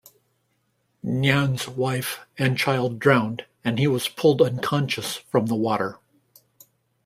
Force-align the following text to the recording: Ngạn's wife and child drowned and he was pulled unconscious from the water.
Ngạn's 1.05 1.67
wife 1.67 2.21
and 2.35 2.57
child 2.57 2.97
drowned 2.97 3.41
and 3.63 3.77
he 3.77 3.85
was 3.85 4.09
pulled 4.09 4.41
unconscious 4.41 5.17
from 5.17 5.45
the 5.45 5.53
water. 5.55 5.99